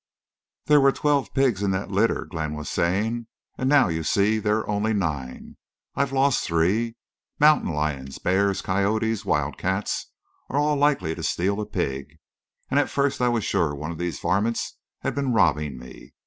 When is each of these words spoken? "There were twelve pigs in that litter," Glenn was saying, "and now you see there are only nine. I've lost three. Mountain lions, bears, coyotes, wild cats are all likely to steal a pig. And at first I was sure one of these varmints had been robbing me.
"There 0.65 0.81
were 0.81 0.91
twelve 0.91 1.31
pigs 1.35 1.61
in 1.61 1.69
that 1.77 1.91
litter," 1.91 2.25
Glenn 2.25 2.55
was 2.55 2.71
saying, 2.71 3.27
"and 3.55 3.69
now 3.69 3.87
you 3.87 4.01
see 4.01 4.39
there 4.39 4.57
are 4.61 4.67
only 4.67 4.93
nine. 4.93 5.57
I've 5.93 6.11
lost 6.11 6.43
three. 6.43 6.95
Mountain 7.39 7.71
lions, 7.71 8.17
bears, 8.17 8.63
coyotes, 8.63 9.25
wild 9.25 9.59
cats 9.59 10.07
are 10.49 10.57
all 10.59 10.75
likely 10.75 11.13
to 11.13 11.21
steal 11.21 11.61
a 11.61 11.67
pig. 11.67 12.17
And 12.71 12.79
at 12.79 12.89
first 12.89 13.21
I 13.21 13.29
was 13.29 13.45
sure 13.45 13.75
one 13.75 13.91
of 13.91 13.99
these 13.99 14.19
varmints 14.19 14.75
had 15.01 15.13
been 15.13 15.33
robbing 15.33 15.77
me. 15.77 16.15